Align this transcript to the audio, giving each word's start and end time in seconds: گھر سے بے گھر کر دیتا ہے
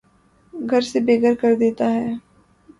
گھر 0.53 0.81
سے 0.81 0.99
بے 1.05 1.15
گھر 1.21 1.33
کر 1.41 1.51
دیتا 1.59 1.85
ہے 1.93 2.09